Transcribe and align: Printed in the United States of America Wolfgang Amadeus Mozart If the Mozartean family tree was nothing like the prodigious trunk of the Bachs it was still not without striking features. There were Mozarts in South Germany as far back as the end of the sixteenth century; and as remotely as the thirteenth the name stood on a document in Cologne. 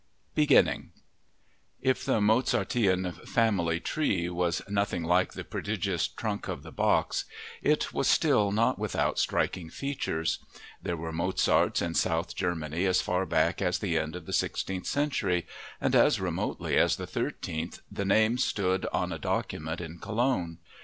Printed 0.33 0.57
in 0.57 0.65
the 0.65 0.71
United 1.83 1.97
States 2.01 2.07
of 2.07 2.17
America 2.17 2.33
Wolfgang 2.57 2.63
Amadeus 2.73 2.73
Mozart 2.73 2.75
If 2.75 2.85
the 3.05 3.05
Mozartean 3.05 3.27
family 3.27 3.79
tree 3.79 4.29
was 4.31 4.61
nothing 4.67 5.03
like 5.03 5.33
the 5.33 5.43
prodigious 5.43 6.07
trunk 6.07 6.47
of 6.47 6.63
the 6.63 6.71
Bachs 6.71 7.25
it 7.61 7.93
was 7.93 8.07
still 8.07 8.51
not 8.51 8.79
without 8.79 9.19
striking 9.19 9.69
features. 9.69 10.39
There 10.81 10.97
were 10.97 11.11
Mozarts 11.13 11.83
in 11.83 11.93
South 11.93 12.35
Germany 12.35 12.85
as 12.87 12.99
far 12.99 13.27
back 13.27 13.61
as 13.61 13.77
the 13.77 13.99
end 13.99 14.15
of 14.15 14.25
the 14.25 14.33
sixteenth 14.33 14.87
century; 14.87 15.45
and 15.79 15.93
as 15.95 16.19
remotely 16.19 16.77
as 16.77 16.95
the 16.95 17.05
thirteenth 17.05 17.81
the 17.91 18.03
name 18.03 18.39
stood 18.39 18.87
on 18.87 19.11
a 19.13 19.19
document 19.19 19.79
in 19.81 19.99
Cologne. 19.99 20.57